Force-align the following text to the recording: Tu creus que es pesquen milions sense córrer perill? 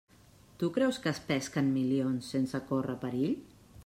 Tu 0.61 0.69
creus 0.77 0.97
que 1.03 1.11
es 1.11 1.19
pesquen 1.27 1.69
milions 1.75 2.31
sense 2.37 2.63
córrer 2.73 2.97
perill? 3.05 3.37